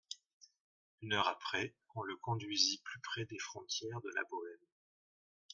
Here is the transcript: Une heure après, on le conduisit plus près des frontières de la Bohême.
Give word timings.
Une 1.03 1.13
heure 1.13 1.27
après, 1.27 1.75
on 1.93 2.01
le 2.01 2.15
conduisit 2.17 2.81
plus 2.83 2.99
près 3.01 3.25
des 3.25 3.37
frontières 3.37 4.01
de 4.01 4.09
la 4.15 4.23
Bohême. 4.31 4.65